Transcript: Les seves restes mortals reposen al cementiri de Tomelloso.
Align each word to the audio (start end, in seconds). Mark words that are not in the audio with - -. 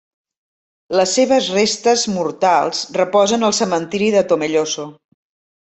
Les 0.99 1.13
seves 1.17 1.49
restes 1.57 2.07
mortals 2.15 2.81
reposen 2.97 3.47
al 3.49 3.57
cementiri 3.61 4.11
de 4.17 4.29
Tomelloso. 4.33 4.89